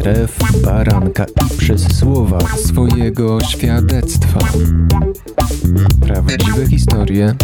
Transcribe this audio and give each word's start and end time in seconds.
krew 0.00 0.38
baranka 0.64 1.24
i 1.24 1.58
przez 1.58 1.98
słowa 1.98 2.38
swojego 2.40 3.40
świadectwa. 3.40 4.40
Prawdziwe 6.00 6.66
historie 6.66 7.34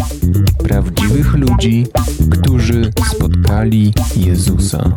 prawdziwych 0.63 1.33
ludzi, 1.33 1.87
którzy 2.31 2.91
spotkali 3.09 3.93
Jezusa. 4.15 4.91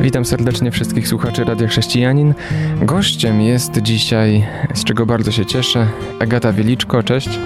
Witam 0.00 0.24
serdecznie 0.24 0.70
wszystkich 0.70 1.08
słuchaczy 1.08 1.44
Radia 1.44 1.68
Chrześcijanin. 1.68 2.34
Gościem 2.82 3.40
jest 3.40 3.78
dzisiaj, 3.82 4.46
z 4.74 4.84
czego 4.84 5.06
bardzo 5.06 5.30
się 5.30 5.46
cieszę, 5.46 5.86
Agata 6.20 6.52
Wieliczko. 6.52 7.02
Cześć. 7.02 7.40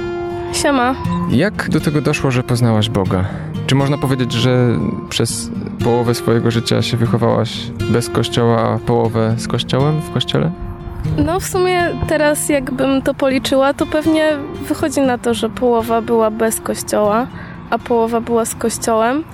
Siema. 0.52 0.94
Jak 1.30 1.70
do 1.70 1.80
tego 1.80 2.00
doszło, 2.00 2.30
że 2.30 2.42
poznałaś 2.42 2.88
Boga? 2.88 3.24
Czy 3.66 3.74
można 3.74 3.98
powiedzieć, 3.98 4.32
że 4.32 4.78
przez 5.08 5.50
połowę 5.84 6.14
swojego 6.14 6.50
życia 6.50 6.82
się 6.82 6.96
wychowałaś 6.96 7.70
bez 7.90 8.08
kościoła, 8.08 8.58
a 8.58 8.78
połowę 8.78 9.34
z 9.38 9.48
kościołem 9.48 10.00
w 10.00 10.10
kościele? 10.10 10.50
No 11.16 11.40
w 11.40 11.44
sumie 11.44 11.90
teraz 12.08 12.48
jakbym 12.48 13.02
to 13.02 13.14
policzyła, 13.14 13.74
to 13.74 13.86
pewnie 13.86 14.36
wychodzi 14.68 15.00
na 15.00 15.18
to, 15.18 15.34
że 15.34 15.50
połowa 15.50 16.02
była 16.02 16.30
bez 16.30 16.60
kościoła, 16.60 17.26
a 17.70 17.78
połowa 17.78 18.20
była 18.20 18.44
z 18.44 18.54
kościołem. 18.54 19.24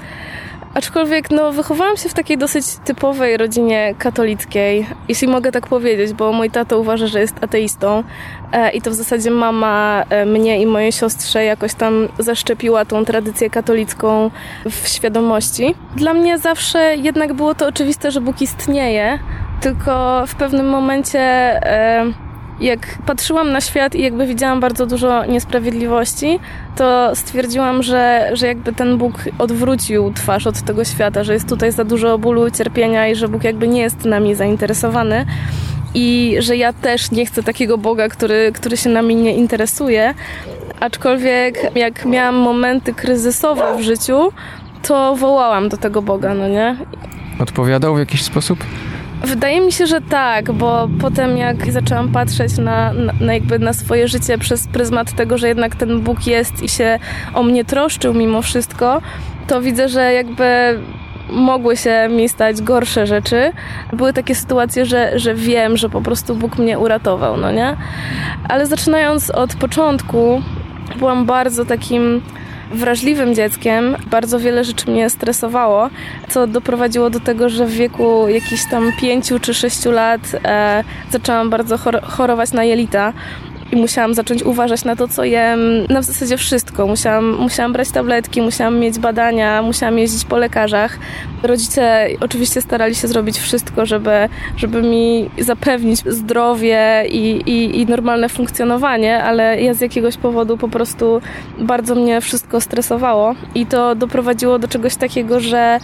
Aczkolwiek 0.74 1.30
no, 1.30 1.52
wychowałam 1.52 1.96
się 1.96 2.08
w 2.08 2.14
takiej 2.14 2.38
dosyć 2.38 2.66
typowej 2.84 3.36
rodzinie 3.36 3.94
katolickiej, 3.98 4.86
jeśli 5.08 5.28
mogę 5.28 5.52
tak 5.52 5.66
powiedzieć, 5.66 6.12
bo 6.12 6.32
mój 6.32 6.50
tato 6.50 6.78
uważa, 6.78 7.06
że 7.06 7.20
jest 7.20 7.44
ateistą 7.44 8.04
e, 8.52 8.70
i 8.70 8.82
to 8.82 8.90
w 8.90 8.94
zasadzie 8.94 9.30
mama 9.30 10.04
e, 10.10 10.26
mnie 10.26 10.60
i 10.60 10.66
mojej 10.66 10.92
siostrze 10.92 11.44
jakoś 11.44 11.74
tam 11.74 12.08
zaszczepiła 12.18 12.84
tą 12.84 13.04
tradycję 13.04 13.50
katolicką 13.50 14.30
w 14.70 14.88
świadomości. 14.88 15.74
Dla 15.96 16.14
mnie 16.14 16.38
zawsze 16.38 16.96
jednak 16.96 17.34
było 17.34 17.54
to 17.54 17.66
oczywiste, 17.66 18.10
że 18.10 18.20
Bóg 18.20 18.42
istnieje, 18.42 19.18
tylko 19.60 20.24
w 20.26 20.34
pewnym 20.34 20.68
momencie... 20.68 21.20
E, 21.20 22.29
jak 22.60 22.98
patrzyłam 23.06 23.52
na 23.52 23.60
świat 23.60 23.94
i 23.94 24.02
jakby 24.02 24.26
widziałam 24.26 24.60
bardzo 24.60 24.86
dużo 24.86 25.24
niesprawiedliwości, 25.24 26.38
to 26.76 27.16
stwierdziłam, 27.16 27.82
że, 27.82 28.30
że 28.32 28.46
jakby 28.46 28.72
ten 28.72 28.98
Bóg 28.98 29.24
odwrócił 29.38 30.12
twarz 30.12 30.46
od 30.46 30.62
tego 30.62 30.84
świata, 30.84 31.24
że 31.24 31.34
jest 31.34 31.48
tutaj 31.48 31.72
za 31.72 31.84
dużo 31.84 32.18
bólu 32.18 32.50
cierpienia 32.50 33.08
i 33.08 33.14
że 33.14 33.28
Bóg 33.28 33.44
jakby 33.44 33.68
nie 33.68 33.80
jest 33.80 34.04
nami 34.04 34.34
zainteresowany 34.34 35.26
i 35.94 36.36
że 36.38 36.56
ja 36.56 36.72
też 36.72 37.10
nie 37.10 37.26
chcę 37.26 37.42
takiego 37.42 37.78
Boga, 37.78 38.08
który, 38.08 38.52
który 38.54 38.76
się 38.76 38.90
nami 38.90 39.14
nie 39.14 39.34
interesuje. 39.34 40.14
Aczkolwiek 40.80 41.76
jak 41.76 42.04
miałam 42.04 42.34
momenty 42.34 42.94
kryzysowe 42.94 43.76
w 43.78 43.82
życiu, 43.82 44.32
to 44.82 45.16
wołałam 45.16 45.68
do 45.68 45.76
tego 45.76 46.02
Boga, 46.02 46.34
no 46.34 46.48
nie? 46.48 46.76
Odpowiadał 47.38 47.94
w 47.94 47.98
jakiś 47.98 48.22
sposób? 48.22 48.64
Wydaje 49.24 49.60
mi 49.60 49.72
się, 49.72 49.86
że 49.86 50.00
tak, 50.00 50.52
bo 50.52 50.88
potem 51.00 51.36
jak 51.36 51.72
zaczęłam 51.72 52.08
patrzeć 52.08 52.58
na, 52.58 52.92
na, 53.20 53.34
jakby 53.34 53.58
na 53.58 53.72
swoje 53.72 54.08
życie 54.08 54.38
przez 54.38 54.68
pryzmat 54.68 55.12
tego, 55.12 55.38
że 55.38 55.48
jednak 55.48 55.76
ten 55.76 56.00
Bóg 56.00 56.26
jest 56.26 56.62
i 56.62 56.68
się 56.68 56.98
o 57.34 57.42
mnie 57.42 57.64
troszczył 57.64 58.14
mimo 58.14 58.42
wszystko, 58.42 59.02
to 59.46 59.60
widzę, 59.60 59.88
że 59.88 60.12
jakby 60.12 60.78
mogły 61.30 61.76
się 61.76 62.08
mi 62.10 62.28
stać 62.28 62.62
gorsze 62.62 63.06
rzeczy. 63.06 63.52
Były 63.92 64.12
takie 64.12 64.34
sytuacje, 64.34 64.86
że, 64.86 65.18
że 65.18 65.34
wiem, 65.34 65.76
że 65.76 65.88
po 65.88 66.00
prostu 66.00 66.34
Bóg 66.34 66.58
mnie 66.58 66.78
uratował, 66.78 67.36
no 67.36 67.52
nie? 67.52 67.76
Ale 68.48 68.66
zaczynając 68.66 69.30
od 69.30 69.54
początku, 69.54 70.42
byłam 70.98 71.26
bardzo 71.26 71.64
takim 71.64 72.22
wrażliwym 72.70 73.34
dzieckiem. 73.34 73.96
Bardzo 74.10 74.38
wiele 74.38 74.64
rzeczy 74.64 74.90
mnie 74.90 75.10
stresowało, 75.10 75.90
co 76.28 76.46
doprowadziło 76.46 77.10
do 77.10 77.20
tego, 77.20 77.48
że 77.48 77.66
w 77.66 77.70
wieku 77.70 78.28
jakichś 78.28 78.62
tam 78.70 78.92
pięciu 79.00 79.40
czy 79.40 79.54
sześciu 79.54 79.90
lat 79.90 80.20
e, 80.44 80.84
zaczęłam 81.10 81.50
bardzo 81.50 81.78
chor 81.78 82.02
chorować 82.02 82.52
na 82.52 82.64
jelita 82.64 83.12
i 83.72 83.76
musiałam 83.76 84.14
zacząć 84.14 84.42
uważać 84.42 84.84
na 84.84 84.96
to, 84.96 85.08
co 85.08 85.24
jem, 85.24 85.60
na 85.88 86.00
w 86.00 86.04
zasadzie 86.04 86.36
wszystko. 86.36 86.86
Musiałam, 86.86 87.36
musiałam 87.36 87.72
brać 87.72 87.90
tabletki, 87.90 88.42
musiałam 88.42 88.78
mieć 88.78 88.98
badania, 88.98 89.62
musiałam 89.62 89.98
jeździć 89.98 90.24
po 90.24 90.36
lekarzach. 90.36 90.98
Rodzice 91.42 92.06
oczywiście 92.20 92.60
starali 92.60 92.94
się 92.94 93.08
zrobić 93.08 93.38
wszystko, 93.38 93.86
żeby, 93.86 94.28
żeby 94.56 94.82
mi 94.82 95.30
zapewnić 95.38 95.98
zdrowie 96.06 97.04
i, 97.08 97.30
i, 97.46 97.80
i 97.80 97.86
normalne 97.86 98.28
funkcjonowanie, 98.28 99.22
ale 99.22 99.62
ja 99.62 99.74
z 99.74 99.80
jakiegoś 99.80 100.16
powodu 100.16 100.56
po 100.56 100.68
prostu 100.68 101.20
bardzo 101.58 101.94
mnie 101.94 102.20
wszystko 102.20 102.60
stresowało 102.60 103.34
i 103.54 103.66
to 103.66 103.94
doprowadziło 103.94 104.58
do 104.58 104.68
czegoś 104.68 104.96
takiego, 104.96 105.40
że 105.40 105.80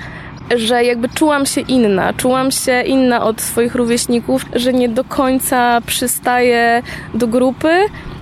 że 0.56 0.84
jakby 0.84 1.08
czułam 1.08 1.46
się 1.46 1.60
inna, 1.60 2.12
czułam 2.12 2.50
się 2.50 2.82
inna 2.82 3.22
od 3.22 3.40
swoich 3.40 3.74
rówieśników, 3.74 4.44
że 4.54 4.72
nie 4.72 4.88
do 4.88 5.04
końca 5.04 5.80
przystaję 5.86 6.82
do 7.14 7.26
grupy, 7.26 7.68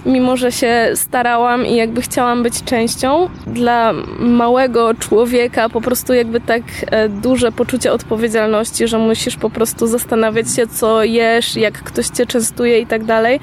mimo 0.06 0.36
że 0.36 0.52
się 0.52 0.90
starałam 0.94 1.66
i 1.66 1.76
jakby 1.76 2.02
chciałam 2.02 2.42
być 2.42 2.64
częścią. 2.64 3.28
Dla 3.46 3.92
małego 4.18 4.94
człowieka 4.94 5.68
po 5.68 5.80
prostu 5.80 6.14
jakby 6.14 6.40
tak 6.40 6.62
e, 6.86 7.08
duże 7.08 7.52
poczucie 7.52 7.92
odpowiedzialności, 7.92 8.88
że 8.88 8.98
musisz 8.98 9.36
po 9.36 9.50
prostu 9.50 9.86
zastanawiać 9.86 10.54
się, 10.56 10.66
co 10.66 11.04
jesz, 11.04 11.56
jak 11.56 11.82
ktoś 11.82 12.06
cię 12.06 12.26
częstuje 12.26 12.80
i 12.80 12.86
tak 12.86 13.04
dalej 13.04 13.40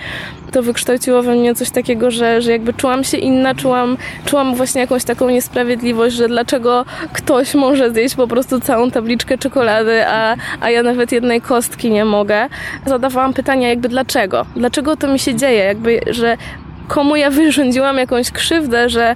to 0.52 0.64
wykształciło 0.64 1.24
we 1.24 1.36
mnie 1.36 1.56
coś 1.56 1.70
takiego, 1.70 2.12
że, 2.12 2.42
że 2.42 2.52
jakby 2.52 2.74
czułam 2.74 3.04
się 3.04 3.18
inna, 3.18 3.56
czułam, 3.56 3.98
czułam 4.26 4.56
właśnie 4.56 4.82
jakąś 4.82 5.04
taką 5.04 5.30
niesprawiedliwość, 5.30 6.16
że 6.16 6.28
dlaczego 6.28 6.86
ktoś 7.14 7.54
może 7.54 7.92
zjeść 7.92 8.16
po 8.16 8.28
prostu 8.28 8.60
całą 8.60 8.92
tabliczkę 8.92 9.38
czekolady, 9.38 10.08
a, 10.08 10.36
a 10.62 10.70
ja 10.70 10.84
nawet 10.84 11.12
jednej 11.12 11.42
kostki 11.42 11.92
nie 11.92 12.06
mogę. 12.06 12.48
Zadawałam 12.86 13.34
pytania 13.34 13.70
jakby 13.70 13.90
dlaczego? 13.90 14.46
Dlaczego 14.56 14.98
to 14.98 15.08
mi 15.08 15.20
się 15.20 15.36
dzieje? 15.36 15.64
Jakby, 15.64 16.00
że 16.10 16.38
komu 16.92 17.16
ja 17.16 17.30
wyrządziłam 17.30 17.98
jakąś 17.98 18.32
krzywdę, 18.32 18.90
że 18.90 19.16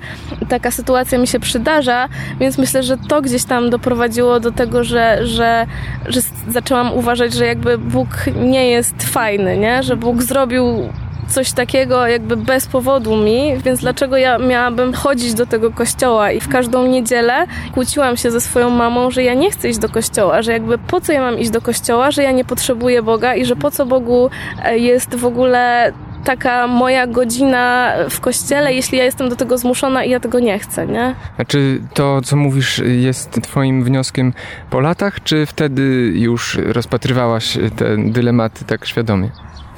taka 0.50 0.72
sytuacja 0.72 1.18
mi 1.18 1.28
się 1.28 1.40
przydarza, 1.40 2.10
więc 2.40 2.58
myślę, 2.58 2.84
że 2.84 2.98
to 2.98 3.22
gdzieś 3.22 3.44
tam 3.44 3.70
doprowadziło 3.70 4.40
do 4.40 4.52
tego, 4.52 4.84
że, 4.84 5.28
że, 5.28 5.66
że 6.06 6.22
zaczęłam 6.50 6.94
uważać, 6.94 7.34
że 7.34 7.46
jakby 7.46 7.78
Bóg 7.78 8.08
nie 8.42 8.70
jest 8.70 9.04
fajny, 9.04 9.58
nie? 9.58 9.84
że 9.84 9.96
Bóg 9.96 10.24
zrobił 10.24 10.90
coś 11.28 11.52
takiego 11.52 12.08
jakby 12.08 12.38
bez 12.38 12.68
powodu 12.68 13.16
mi, 13.16 13.58
więc 13.58 13.80
dlaczego 13.80 14.18
ja 14.18 14.38
miałabym 14.38 14.94
chodzić 14.94 15.34
do 15.34 15.46
tego 15.46 15.72
kościoła 15.72 16.32
i 16.32 16.40
w 16.40 16.50
każdą 16.50 16.88
niedzielę 16.88 17.46
kłóciłam 17.74 18.18
się 18.18 18.32
ze 18.32 18.42
swoją 18.42 18.70
mamą, 18.70 19.12
że 19.12 19.24
ja 19.24 19.34
nie 19.34 19.52
chcę 19.52 19.70
iść 19.70 19.80
do 19.80 19.90
kościoła, 19.90 20.42
że 20.42 20.52
jakby 20.52 20.78
po 20.78 21.02
co 21.02 21.12
ja 21.12 21.22
mam 21.22 21.40
iść 21.40 21.50
do 21.50 21.62
kościoła, 21.62 22.12
że 22.12 22.24
ja 22.24 22.32
nie 22.32 22.46
potrzebuję 22.46 23.02
Boga 23.02 23.36
i 23.36 23.46
że 23.46 23.56
po 23.56 23.72
co 23.72 23.86
Bogu 23.86 24.30
e, 24.64 24.78
jest 24.78 25.16
w 25.16 25.26
ogóle 25.26 25.94
taka 26.24 26.68
moja 26.68 27.08
godzina 27.08 27.94
w 28.10 28.20
kościele, 28.20 28.74
jeśli 28.74 28.98
ja 28.98 29.04
jestem 29.04 29.30
do 29.30 29.36
tego 29.36 29.58
zmuszona 29.58 30.04
i 30.04 30.10
ja 30.10 30.20
tego 30.20 30.40
nie 30.40 30.60
chcę, 30.60 30.88
nie? 30.88 31.16
A 31.38 31.46
czy 31.46 31.82
to, 31.94 32.22
co 32.22 32.36
mówisz, 32.36 32.82
jest 32.86 33.42
twoim 33.42 33.84
wnioskiem 33.84 34.34
po 34.70 34.80
latach, 34.80 35.24
czy 35.24 35.46
wtedy 35.46 36.12
już 36.16 36.58
rozpatrywałaś 36.66 37.58
te 37.76 37.98
dylematy 37.98 38.66
tak 38.66 38.86
świadomie? 38.86 39.30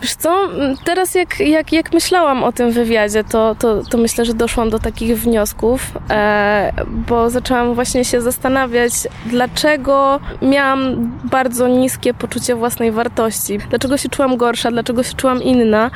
Wiesz 0.01 0.15
co, 0.15 0.49
teraz 0.83 1.15
jak, 1.15 1.39
jak, 1.39 1.73
jak 1.73 1.93
myślałam 1.93 2.43
o 2.43 2.51
tym 2.51 2.71
wywiadzie, 2.71 3.23
to, 3.23 3.55
to, 3.55 3.83
to 3.83 3.97
myślę, 3.97 4.25
że 4.25 4.33
doszłam 4.33 4.69
do 4.69 4.79
takich 4.79 5.19
wniosków, 5.19 5.97
e, 6.09 6.73
bo 6.87 7.29
zaczęłam 7.29 7.73
właśnie 7.73 8.05
się 8.05 8.21
zastanawiać, 8.21 8.93
dlaczego 9.25 10.19
miałam 10.41 11.11
bardzo 11.23 11.67
niskie 11.67 12.13
poczucie 12.13 12.55
własnej 12.55 12.91
wartości, 12.91 13.57
dlaczego 13.69 13.97
się 13.97 14.09
czułam 14.09 14.37
gorsza, 14.37 14.71
dlaczego 14.71 15.03
się 15.03 15.13
czułam 15.13 15.43
inna, 15.43 15.91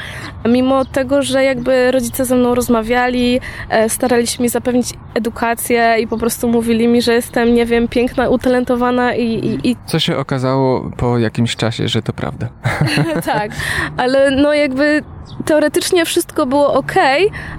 mimo 0.45 0.85
tego, 0.85 1.21
że 1.21 1.43
jakby 1.43 1.91
rodzice 1.91 2.25
ze 2.25 2.35
mną 2.35 2.55
rozmawiali, 2.55 3.39
e, 3.69 3.89
starali 3.89 4.27
się 4.27 4.43
mi 4.43 4.49
zapewnić 4.49 4.93
edukację 5.13 5.95
i 5.99 6.07
po 6.07 6.17
prostu 6.17 6.47
mówili 6.47 6.87
mi, 6.87 7.01
że 7.01 7.13
jestem, 7.13 7.53
nie 7.53 7.65
wiem, 7.65 7.87
piękna, 7.87 8.29
utalentowana 8.29 9.15
i... 9.15 9.25
i, 9.25 9.69
i... 9.71 9.75
Co 9.85 9.99
się 9.99 10.17
okazało 10.17 10.91
po 10.97 11.17
jakimś 11.17 11.55
czasie, 11.55 11.87
że 11.87 12.01
to 12.01 12.13
prawda. 12.13 12.47
tak, 13.25 13.51
ale 13.97 14.31
no 14.31 14.53
jakby 14.53 15.03
teoretycznie 15.45 16.05
wszystko 16.05 16.45
było 16.45 16.73
ok, 16.73 16.93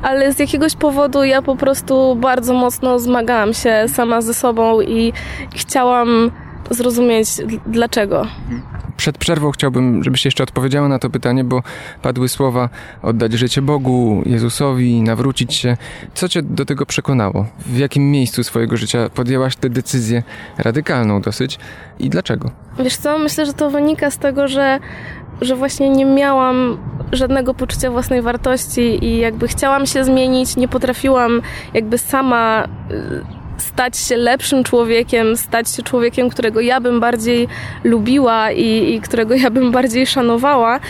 ale 0.03 0.33
z 0.33 0.39
jakiegoś 0.39 0.77
powodu 0.77 1.25
ja 1.25 1.43
po 1.43 1.57
prostu 1.57 2.17
bardzo 2.17 2.55
mocno 2.55 2.99
zmagałam 2.99 3.55
się 3.55 3.85
sama 3.89 4.21
ze 4.23 4.35
sobą 4.35 4.81
i 4.81 5.13
chciałam 5.55 6.31
zrozumieć 6.71 7.29
dlaczego. 7.67 8.27
Przed 8.97 9.19
przerwą 9.19 9.51
chciałbym, 9.51 10.05
żebyś 10.05 10.25
jeszcze 10.25 10.43
odpowiedziała 10.43 10.89
na 10.89 10.99
to 10.99 11.11
pytanie, 11.11 11.45
bo 11.45 11.63
padły 12.03 12.29
słowa 12.29 12.69
oddać 13.03 13.33
życie 13.33 13.63
Bogu, 13.63 14.23
Jezusowi, 14.27 15.03
nawrócić 15.03 15.55
się. 15.55 15.77
Co 16.15 16.29
cię 16.29 16.43
do 16.43 16.65
tego 16.65 16.87
przekonało? 16.87 17.47
W 17.59 17.79
jakim 17.79 18.11
miejscu 18.11 18.45
swojego 18.45 18.77
życia 18.77 19.11
podjęłaś 19.15 19.57
tę 19.57 19.71
decyzję 19.71 20.23
radykalną 20.59 21.21
dosyć 21.21 21.59
i 21.99 22.11
dlaczego? 22.11 22.51
Wiesz 22.79 22.97
co, 22.97 23.19
myślę, 23.19 23.47
że 23.47 23.53
to 23.53 23.71
wynika 23.71 24.11
z 24.11 24.19
tego, 24.19 24.49
że 24.49 24.79
że 25.45 25.57
właśnie 25.57 25.91
nie 25.91 26.05
miałam 26.05 26.79
żadnego 27.13 27.55
poczucia 27.55 27.91
własnej 27.91 28.23
wartości 28.23 29.05
i 29.05 29.19
jakby 29.19 29.49
chciałam 29.49 29.87
się 29.87 30.05
zmienić, 30.05 30.57
nie 30.57 30.69
potrafiłam 30.69 31.43
jakby 31.75 31.99
sama 31.99 32.65
y, 32.91 33.43
stać 33.59 33.99
się 33.99 34.17
lepszym 34.17 34.65
człowiekiem, 34.65 35.37
stać 35.37 35.71
się 35.71 35.83
człowiekiem, 35.83 36.31
którego 36.31 36.61
ja 36.61 36.81
bym 36.81 37.01
bardziej 37.01 37.49
lubiła 37.85 38.51
i, 38.51 38.95
i 38.95 39.01
którego 39.01 39.35
ja 39.35 39.51
bym 39.51 39.71
bardziej 39.73 40.07
szanowała. 40.07 40.81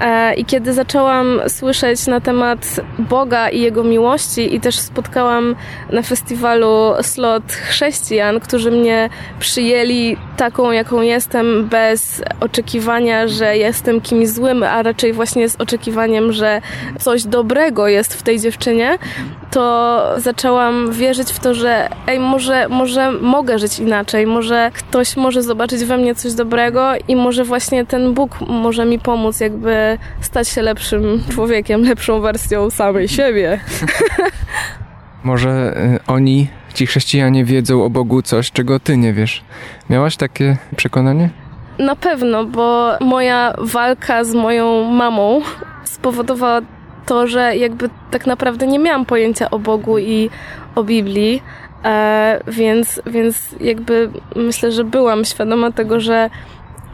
E, 0.00 0.34
I 0.34 0.44
kiedy 0.44 0.72
zaczęłam 0.72 1.40
słyszeć 1.48 2.06
na 2.06 2.20
temat 2.20 2.80
Boga 2.98 3.48
i 3.48 3.60
Jego 3.60 3.84
miłości, 3.84 4.54
i 4.54 4.60
też 4.60 4.78
spotkałam 4.78 5.56
na 5.92 6.02
festiwalu 6.02 6.92
slot 7.02 7.52
chrześcijan, 7.52 8.40
którzy 8.40 8.70
mnie 8.70 9.10
przyjęli 9.40 10.16
taką, 10.36 10.70
jaką 10.70 11.00
jestem, 11.00 11.68
bez 11.68 12.22
oczekiwania, 12.40 13.28
że 13.28 13.56
jestem 13.56 14.00
kimś 14.00 14.28
złym, 14.28 14.62
a 14.62 14.82
raczej 14.82 15.12
właśnie 15.12 15.48
z 15.48 15.56
oczekiwaniem, 15.56 16.32
że 16.32 16.60
coś 16.98 17.24
dobrego 17.24 17.88
jest 17.88 18.14
w 18.14 18.22
tej 18.22 18.40
dziewczynie, 18.40 18.98
to 19.50 20.04
zaczęłam 20.16 20.92
wierzyć 20.92 21.32
w 21.32 21.38
to, 21.38 21.54
że 21.54 21.88
ej, 22.06 22.20
może, 22.20 22.68
może 22.68 23.12
mogę 23.12 23.58
żyć 23.58 23.78
inaczej, 23.78 24.26
może 24.26 24.70
ktoś 24.74 25.16
może 25.16 25.42
zobaczyć 25.42 25.84
we 25.84 25.96
mnie 25.96 26.14
coś 26.14 26.32
dobrego 26.32 26.92
i 27.08 27.16
może 27.16 27.44
właśnie 27.44 27.86
ten 27.86 28.14
Bóg 28.14 28.40
może 28.40 28.84
mi 28.84 28.98
pomóc 28.98 29.40
jakby 29.40 29.98
stać 30.20 30.48
się 30.48 30.62
lepszym 30.62 31.22
człowiekiem, 31.34 31.82
lepszą 31.82 32.20
wersją 32.20 32.70
samej 32.70 33.08
siebie. 33.08 33.60
Może 35.24 35.76
y, 35.94 36.12
oni, 36.12 36.48
ci 36.74 36.86
chrześcijanie, 36.86 37.44
wiedzą 37.44 37.84
o 37.84 37.90
Bogu 37.90 38.22
coś, 38.22 38.52
czego 38.52 38.80
ty 38.80 38.96
nie 38.96 39.12
wiesz. 39.12 39.44
Miałaś 39.90 40.16
takie 40.16 40.56
przekonanie? 40.76 41.30
Na 41.78 41.96
pewno, 41.96 42.44
bo 42.44 42.92
moja 43.00 43.54
walka 43.58 44.24
z 44.24 44.34
moją 44.34 44.84
mamą 44.84 45.40
spowodowała 45.84 46.60
to, 47.08 47.26
że 47.26 47.56
jakby 47.56 47.90
tak 48.10 48.26
naprawdę 48.26 48.66
nie 48.66 48.78
miałam 48.78 49.06
pojęcia 49.06 49.50
o 49.50 49.58
Bogu 49.58 49.98
i 49.98 50.30
o 50.74 50.84
Biblii, 50.84 51.42
e, 51.84 52.40
więc, 52.48 53.00
więc 53.06 53.54
jakby 53.60 54.10
myślę, 54.36 54.72
że 54.72 54.84
byłam 54.84 55.24
świadoma 55.24 55.72
tego, 55.72 56.00
że, 56.00 56.30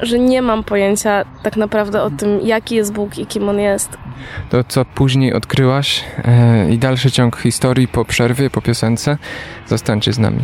że 0.01 0.19
nie 0.19 0.43
mam 0.43 0.65
pojęcia 0.65 1.25
tak 1.43 1.57
naprawdę 1.57 2.03
o 2.03 2.11
tym, 2.11 2.41
jaki 2.41 2.75
jest 2.75 2.93
Bóg 2.93 3.19
i 3.19 3.27
kim 3.27 3.49
On 3.49 3.59
jest. 3.59 3.99
To, 4.51 4.65
co 4.65 4.85
później 4.85 5.35
odkryłaś 5.35 6.05
e, 6.25 6.71
i 6.71 6.79
dalszy 6.79 7.11
ciąg 7.11 7.37
historii 7.37 7.89
po 7.89 8.05
przerwie, 8.05 8.51
po 8.51 8.63
piosence, 8.63 9.19
zostańcie 9.67 10.13
z 10.13 10.19
nami. 10.19 10.41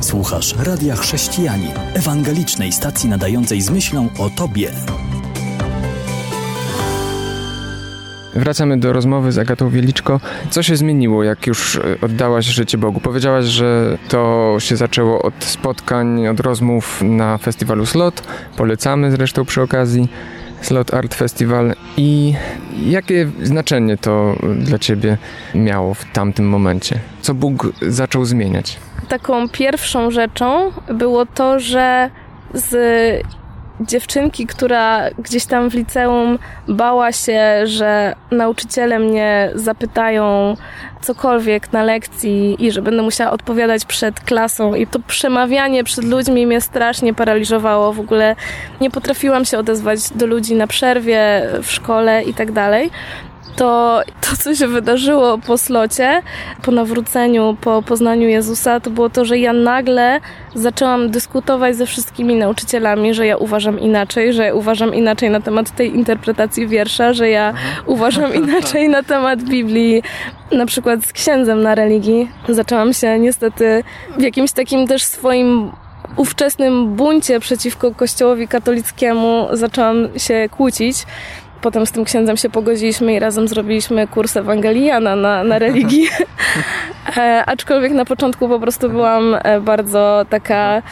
Słuchasz 0.00 0.54
Radia 0.66 0.96
Chrześcijani, 0.96 1.68
ewangelicznej 1.94 2.72
stacji 2.72 3.08
nadającej 3.10 3.60
z 3.60 3.70
myślą 3.70 4.08
o 4.18 4.30
Tobie. 4.30 4.70
Wracamy 8.34 8.80
do 8.80 8.92
rozmowy 8.92 9.32
z 9.32 9.38
Agatą 9.38 9.70
Wieliczko. 9.70 10.20
Co 10.50 10.62
się 10.62 10.76
zmieniło, 10.76 11.24
jak 11.24 11.46
już 11.46 11.76
e, 11.76 11.82
oddałaś 12.02 12.44
życie 12.44 12.78
Bogu? 12.78 13.00
Powiedziałaś, 13.00 13.44
że 13.44 13.98
to 14.08 14.56
się 14.58 14.76
zaczęło 14.76 15.22
od 15.22 15.34
spotkań, 15.44 16.28
od 16.28 16.40
rozmów 16.40 17.02
na 17.02 17.38
festiwalu 17.38 17.86
Slot. 17.86 18.22
Polecamy 18.56 19.10
zresztą 19.10 19.44
przy 19.44 19.62
okazji 19.62 20.08
Slot 20.62 20.94
Art 20.94 21.14
Festival. 21.14 21.74
I 21.96 22.34
jakie 22.86 23.30
znaczenie 23.42 23.96
to 23.96 24.36
dla 24.56 24.78
ciebie 24.78 25.18
miało 25.54 25.94
w 25.94 26.04
tamtym 26.12 26.48
momencie? 26.48 27.00
Co 27.22 27.34
Bóg 27.34 27.72
zaczął 27.82 28.24
zmieniać? 28.24 28.78
Taką 29.08 29.48
pierwszą 29.48 30.10
rzeczą 30.10 30.72
było 30.94 31.26
to, 31.26 31.60
że 31.60 32.10
z 32.54 32.76
dziewczynki, 33.80 34.46
która 34.46 35.10
gdzieś 35.18 35.46
tam 35.46 35.70
w 35.70 35.74
liceum 35.74 36.38
bała 36.68 37.12
się, 37.12 37.66
że 37.66 38.14
nauczyciele 38.30 38.98
mnie 38.98 39.50
zapytają 39.54 40.56
cokolwiek 41.02 41.72
na 41.72 41.82
lekcji 41.82 42.66
i 42.66 42.72
że 42.72 42.82
będę 42.82 43.02
musiała 43.02 43.30
odpowiadać 43.30 43.84
przed 43.84 44.20
klasą 44.20 44.74
i 44.74 44.86
to 44.86 44.98
przemawianie 44.98 45.84
przed 45.84 46.04
ludźmi 46.04 46.46
mnie 46.46 46.60
strasznie 46.60 47.14
paraliżowało. 47.14 47.92
W 47.92 48.00
ogóle 48.00 48.36
nie 48.80 48.90
potrafiłam 48.90 49.44
się 49.44 49.58
odezwać 49.58 50.10
do 50.14 50.26
ludzi 50.26 50.54
na 50.54 50.66
przerwie 50.66 51.48
w 51.62 51.70
szkole 51.70 52.22
i 52.22 52.34
tak 52.34 52.52
dalej 52.52 52.90
to 53.56 54.00
to, 54.30 54.36
co 54.36 54.54
się 54.54 54.66
wydarzyło 54.66 55.38
po 55.38 55.58
slocie, 55.58 56.22
po 56.62 56.70
nawróceniu, 56.70 57.56
po 57.60 57.82
poznaniu 57.82 58.28
Jezusa, 58.28 58.80
to 58.80 58.90
było 58.90 59.10
to, 59.10 59.24
że 59.24 59.38
ja 59.38 59.52
nagle 59.52 60.20
zaczęłam 60.54 61.10
dyskutować 61.10 61.76
ze 61.76 61.86
wszystkimi 61.86 62.34
nauczycielami, 62.34 63.14
że 63.14 63.26
ja 63.26 63.36
uważam 63.36 63.80
inaczej, 63.80 64.32
że 64.32 64.44
ja 64.44 64.54
uważam 64.54 64.94
inaczej 64.94 65.30
na 65.30 65.40
temat 65.40 65.70
tej 65.70 65.94
interpretacji 65.94 66.68
wiersza, 66.68 67.12
że 67.12 67.28
ja 67.28 67.54
uważam 67.86 68.34
inaczej 68.44 68.88
na 68.88 69.02
temat 69.02 69.42
Biblii, 69.42 70.02
na 70.52 70.66
przykład 70.66 71.04
z 71.04 71.12
księdzem 71.12 71.62
na 71.62 71.74
religii. 71.74 72.28
Zaczęłam 72.48 72.92
się 72.92 73.18
niestety 73.18 73.84
w 74.18 74.22
jakimś 74.22 74.52
takim 74.52 74.86
też 74.86 75.04
swoim 75.04 75.72
ówczesnym 76.16 76.94
buncie 76.94 77.40
przeciwko 77.40 77.94
kościołowi 77.94 78.48
katolickiemu 78.48 79.48
zaczęłam 79.52 80.08
się 80.16 80.48
kłócić 80.50 81.06
potem 81.60 81.86
z 81.86 81.92
tym 81.92 82.04
księdzem 82.04 82.36
się 82.36 82.50
pogodziliśmy 82.50 83.14
i 83.14 83.18
razem 83.18 83.48
zrobiliśmy 83.48 84.06
kurs 84.06 84.36
Ewangeliana 84.36 85.16
na, 85.16 85.44
na 85.44 85.58
religii. 85.58 86.08
e, 87.16 87.44
aczkolwiek 87.46 87.92
na 87.92 88.04
początku 88.04 88.48
po 88.48 88.60
prostu 88.60 88.90
byłam 88.90 89.36
e, 89.42 89.60
bardzo 89.60 90.26
taka 90.30 90.82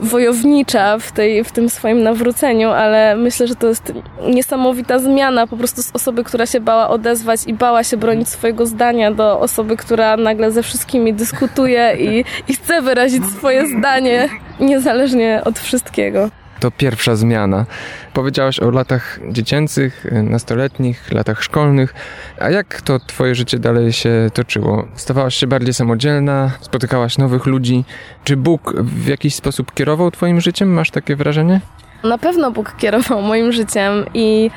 wojownicza 0.00 0.98
w, 0.98 1.12
tej, 1.12 1.44
w 1.44 1.52
tym 1.52 1.70
swoim 1.70 2.02
nawróceniu, 2.02 2.70
ale 2.70 3.16
myślę, 3.16 3.46
że 3.46 3.54
to 3.54 3.66
jest 3.66 3.92
niesamowita 4.28 4.98
zmiana 4.98 5.46
po 5.46 5.56
prostu 5.56 5.82
z 5.82 5.90
osoby, 5.92 6.24
która 6.24 6.46
się 6.46 6.60
bała 6.60 6.88
odezwać 6.88 7.40
i 7.46 7.54
bała 7.54 7.84
się 7.84 7.96
bronić 7.96 8.28
swojego 8.28 8.66
zdania 8.66 9.10
do 9.10 9.40
osoby, 9.40 9.76
która 9.76 10.16
nagle 10.16 10.52
ze 10.52 10.62
wszystkimi 10.62 11.14
dyskutuje 11.14 11.96
i, 11.98 12.24
i 12.48 12.54
chce 12.54 12.82
wyrazić 12.82 13.26
swoje 13.26 13.66
zdanie 13.78 14.28
niezależnie 14.60 15.42
od 15.44 15.58
wszystkiego 15.58 16.30
to 16.60 16.70
pierwsza 16.70 17.16
zmiana. 17.16 17.66
Powiedziałaś 18.12 18.60
o 18.60 18.70
latach 18.70 19.20
dziecięcych, 19.30 20.06
nastoletnich, 20.12 21.12
latach 21.12 21.42
szkolnych. 21.42 21.94
A 22.40 22.50
jak 22.50 22.80
to 22.80 22.98
twoje 22.98 23.34
życie 23.34 23.58
dalej 23.58 23.92
się 23.92 24.30
toczyło? 24.34 24.86
Stawałaś 24.94 25.34
się 25.34 25.46
bardziej 25.46 25.74
samodzielna, 25.74 26.50
spotykałaś 26.60 27.18
nowych 27.18 27.46
ludzi. 27.46 27.84
Czy 28.24 28.36
Bóg 28.36 28.72
w 28.82 29.06
jakiś 29.06 29.34
sposób 29.34 29.74
kierował 29.74 30.10
twoim 30.10 30.40
życiem? 30.40 30.68
Masz 30.68 30.90
takie 30.90 31.16
wrażenie? 31.16 31.60
Na 32.04 32.18
pewno 32.18 32.50
Bóg 32.50 32.76
kierował 32.78 33.22
moim 33.32 33.52
życiem 33.52 34.04
i 34.14 34.50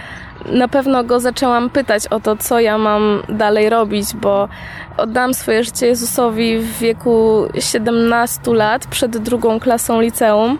na 0.45 0.67
pewno 0.67 1.03
go 1.03 1.19
zaczęłam 1.19 1.69
pytać 1.69 2.07
o 2.07 2.19
to, 2.19 2.37
co 2.37 2.59
ja 2.59 2.77
mam 2.77 3.21
dalej 3.29 3.69
robić, 3.69 4.13
bo 4.13 4.49
oddałam 4.97 5.33
swoje 5.33 5.63
życie 5.63 5.87
Jezusowi 5.87 6.59
w 6.59 6.79
wieku 6.79 7.45
17 7.59 8.53
lat, 8.53 8.87
przed 8.87 9.17
drugą 9.17 9.59
klasą 9.59 10.01
liceum. 10.01 10.57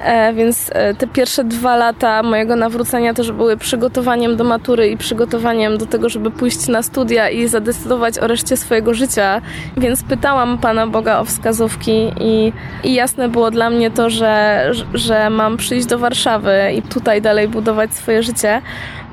E, 0.00 0.32
więc 0.32 0.70
e, 0.72 0.94
te 0.94 1.06
pierwsze 1.06 1.44
dwa 1.44 1.76
lata 1.76 2.22
mojego 2.22 2.56
nawrócenia 2.56 3.14
też 3.14 3.32
były 3.32 3.56
przygotowaniem 3.56 4.36
do 4.36 4.44
matury 4.44 4.88
i 4.88 4.96
przygotowaniem 4.96 5.78
do 5.78 5.86
tego, 5.86 6.08
żeby 6.08 6.30
pójść 6.30 6.68
na 6.68 6.82
studia 6.82 7.30
i 7.30 7.48
zadecydować 7.48 8.18
o 8.18 8.26
reszcie 8.26 8.56
swojego 8.56 8.94
życia. 8.94 9.40
Więc 9.76 10.02
pytałam 10.02 10.58
Pana 10.58 10.86
Boga 10.86 11.18
o 11.18 11.24
wskazówki 11.24 12.12
i, 12.20 12.52
i 12.84 12.94
jasne 12.94 13.28
było 13.28 13.50
dla 13.50 13.70
mnie 13.70 13.90
to, 13.90 14.10
że, 14.10 14.70
że 14.94 15.30
mam 15.30 15.56
przyjść 15.56 15.86
do 15.86 15.98
Warszawy 15.98 16.52
i 16.76 16.82
tutaj 16.82 17.22
dalej 17.22 17.48
budować 17.48 17.94
swoje 17.94 18.22
życie. 18.22 18.62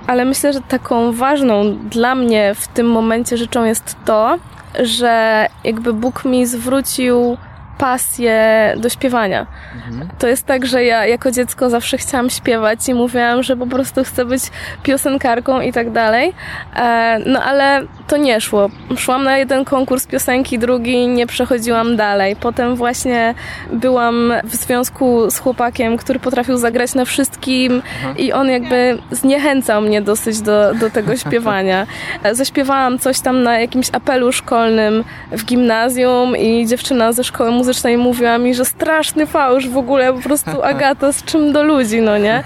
Ale 0.08 0.26
myślę, 0.26 0.54
że 0.54 0.62
taką 0.62 1.12
ważną 1.12 1.78
dla 1.90 2.16
mnie 2.16 2.56
w 2.56 2.68
tym 2.68 2.88
momencie 2.88 3.38
rzeczą 3.38 3.66
jest 3.66 3.96
to, 4.06 4.38
że 4.84 5.46
jakby 5.64 5.94
Bóg 5.94 6.26
mi 6.26 6.46
zwrócił 6.46 7.38
pasję 7.82 8.74
do 8.78 8.90
śpiewania. 8.90 9.48
Mhm. 9.76 10.10
To 10.20 10.28
jest 10.28 10.46
tak, 10.46 10.66
że 10.66 10.84
ja 10.84 11.06
jako 11.06 11.32
dziecko 11.32 11.70
zawsze 11.70 11.98
chciałam 11.98 12.30
śpiewać 12.30 12.90
i 12.90 12.94
mówiłam, 12.94 13.44
że 13.44 13.58
po 13.58 13.68
prostu 13.68 14.04
chcę 14.04 14.26
być 14.26 14.44
piosenkarką 14.84 15.62
i 15.62 15.74
tak 15.74 15.92
dalej. 15.92 16.34
E, 16.76 17.20
no 17.26 17.44
ale 17.44 17.82
to 18.08 18.18
nie 18.18 18.42
szło. 18.42 18.70
Szłam 18.98 19.24
na 19.24 19.38
jeden 19.38 19.66
konkurs 19.66 20.08
piosenki, 20.08 20.60
drugi 20.60 21.08
nie 21.08 21.28
przechodziłam 21.28 21.96
dalej. 21.96 22.36
Potem 22.36 22.76
właśnie 22.76 23.34
byłam 23.74 24.34
w 24.44 24.56
związku 24.56 25.32
z 25.32 25.40
chłopakiem, 25.40 25.98
który 25.98 26.20
potrafił 26.20 26.58
zagrać 26.58 26.96
na 26.96 27.06
wszystkim 27.06 27.82
Aha. 28.02 28.14
i 28.18 28.34
on 28.34 28.50
jakby 28.50 28.98
zniechęcał 29.12 29.82
mnie 29.82 30.02
dosyć 30.02 30.42
do, 30.42 30.74
do 30.74 30.90
tego 30.90 31.18
śpiewania. 31.18 31.88
E, 32.24 32.36
zaśpiewałam 32.36 33.00
coś 33.00 33.20
tam 33.20 33.44
na 33.44 33.60
jakimś 33.60 33.90
apelu 33.94 34.32
szkolnym 34.32 35.04
w 35.32 35.46
gimnazjum 35.46 36.38
i 36.38 36.68
dziewczyna 36.68 37.14
ze 37.14 37.24
szkoły 37.24 37.52
muzycznej 37.52 37.71
muzycznej 37.72 37.98
mówiła 37.98 38.38
mi, 38.38 38.54
że 38.56 38.66
straszny 38.66 39.26
fałsz 39.26 39.70
w 39.70 39.78
ogóle, 39.78 40.14
po 40.14 40.20
prostu 40.20 40.64
Agata, 40.72 41.12
z 41.12 41.24
czym 41.24 41.54
do 41.54 41.64
ludzi, 41.64 42.02
no 42.02 42.18
nie? 42.18 42.44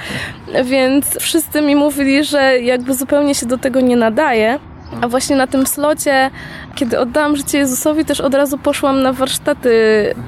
Więc 0.63 1.17
wszyscy 1.20 1.62
mi 1.62 1.75
mówili, 1.75 2.24
że 2.24 2.60
jakby 2.60 2.94
zupełnie 2.94 3.36
się 3.36 3.46
do 3.46 3.58
tego 3.58 3.82
nie 3.82 3.96
nadaje. 3.96 4.60
A 5.01 5.08
właśnie 5.08 5.36
na 5.36 5.48
tym 5.48 5.67
slocie, 5.67 6.29
kiedy 6.75 7.00
oddałam 7.00 7.36
życie 7.36 7.58
Jezusowi, 7.58 8.05
też 8.05 8.22
od 8.22 8.34
razu 8.34 8.58
poszłam 8.58 9.01
na 9.01 9.13
warsztaty 9.13 9.72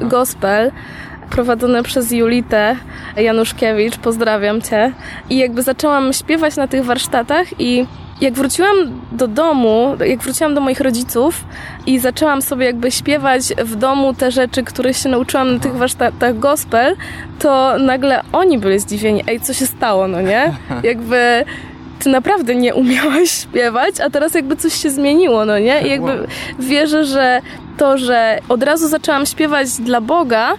gospel 0.01 0.71
prowadzone 1.29 1.83
przez 1.83 2.11
Julitę 2.11 2.75
Januszkiewicz, 3.17 3.97
pozdrawiam 3.97 4.61
Cię. 4.61 4.91
I 5.29 5.37
jakby 5.37 5.61
zaczęłam 5.63 6.13
śpiewać 6.13 6.55
na 6.55 6.67
tych 6.67 6.85
warsztatach 6.85 7.47
i 7.59 7.85
jak 8.21 8.33
wróciłam 8.33 9.01
do 9.11 9.27
domu, 9.27 9.97
jak 10.05 10.19
wróciłam 10.19 10.55
do 10.55 10.61
moich 10.61 10.79
rodziców 10.79 11.45
i 11.85 11.99
zaczęłam 11.99 12.41
sobie 12.41 12.65
jakby 12.65 12.91
śpiewać 12.91 13.43
w 13.57 13.75
domu 13.75 14.13
te 14.13 14.31
rzeczy, 14.31 14.63
które 14.63 14.93
się 14.93 15.09
nauczyłam 15.09 15.53
na 15.53 15.59
tych 15.59 15.75
warsztatach 15.75 16.39
gospel, 16.39 16.95
to 17.39 17.77
nagle 17.79 18.23
oni 18.33 18.57
byli 18.57 18.79
zdziwieni, 18.79 19.23
ej, 19.27 19.39
co 19.39 19.53
się 19.53 19.65
stało, 19.65 20.07
no 20.07 20.21
nie? 20.21 20.53
Jakby 20.83 21.45
ty 21.99 22.09
naprawdę 22.09 22.55
nie 22.55 22.75
umiałaś 22.75 23.31
śpiewać, 23.31 24.01
a 24.01 24.09
teraz 24.09 24.33
jakby 24.33 24.55
coś 24.55 24.73
się 24.73 24.89
zmieniło, 24.89 25.45
no 25.45 25.59
nie? 25.59 25.81
I 25.81 25.89
jakby 25.89 26.27
wierzę, 26.59 27.05
że 27.05 27.41
to, 27.77 27.97
że 27.97 28.39
od 28.49 28.63
razu 28.63 28.87
zaczęłam 28.87 29.25
śpiewać 29.25 29.69
dla 29.69 30.01
Boga, 30.01 30.53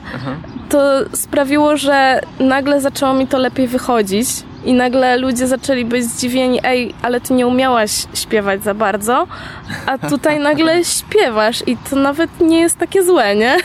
to 0.69 0.81
sprawiło, 1.13 1.77
że 1.77 2.21
nagle 2.41 2.81
zaczęło 2.81 3.15
mi 3.15 3.27
to 3.27 3.39
lepiej 3.39 3.69
wychodzić 3.69 4.29
i 4.69 4.75
nagle 4.75 5.17
ludzie 5.17 5.47
zaczęli 5.47 5.85
być 5.85 6.05
zdziwieni, 6.05 6.61
ej, 6.63 6.95
ale 7.03 7.21
ty 7.21 7.35
nie 7.35 7.47
umiałaś 7.47 8.07
śpiewać 8.15 8.65
za 8.65 8.75
bardzo, 8.75 9.27
a 9.87 9.99
tutaj 9.99 10.41
nagle 10.51 10.85
śpiewasz 10.85 11.63
i 11.67 11.77
to 11.77 11.97
nawet 11.97 12.41
nie 12.41 12.61
jest 12.61 12.79
takie 12.79 13.03
złe, 13.05 13.37
nie? 13.37 13.57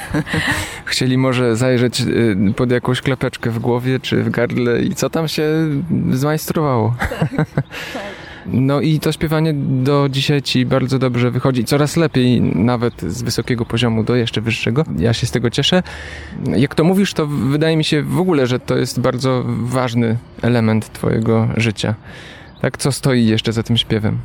Chcieli 0.85 1.17
może 1.17 1.55
zajrzeć 1.55 2.01
y, 2.01 2.53
pod 2.55 2.71
jakąś 2.71 3.01
klepeczkę 3.01 3.49
w 3.49 3.59
głowie 3.59 3.99
czy 3.99 4.23
w 4.23 4.29
gardle 4.29 4.81
i 4.81 4.95
co 4.95 5.09
tam 5.09 5.27
się 5.27 5.43
zmajstrowało. 6.11 6.95
Tak, 6.99 7.29
tak. 7.29 7.63
No 8.45 8.81
i 8.81 8.99
to 8.99 9.11
śpiewanie 9.11 9.53
do 9.53 10.07
dzisiaj 10.09 10.41
ci 10.41 10.65
bardzo 10.65 10.99
dobrze 10.99 11.31
wychodzi, 11.31 11.63
coraz 11.63 11.97
lepiej, 11.97 12.41
nawet 12.41 13.01
z 13.01 13.21
wysokiego 13.21 13.65
poziomu 13.65 14.03
do 14.03 14.15
jeszcze 14.15 14.41
wyższego. 14.41 14.83
Ja 14.97 15.13
się 15.13 15.27
z 15.27 15.31
tego 15.31 15.49
cieszę. 15.49 15.83
Jak 16.55 16.75
to 16.75 16.83
mówisz, 16.83 17.13
to 17.13 17.27
wydaje 17.27 17.77
mi 17.77 17.83
się 17.83 18.01
w 18.01 18.19
ogóle, 18.19 18.47
że 18.47 18.59
to 18.59 18.77
jest 18.77 18.99
bardzo 18.99 19.43
ważny 19.47 20.17
element 20.41 20.93
twojego 20.93 21.47
życia. 21.57 21.95
Tak, 22.61 22.77
co 22.77 22.91
stoi 22.91 23.25
jeszcze 23.25 23.53
za 23.53 23.63
tym 23.63 23.77
śpiewem? 23.77 24.17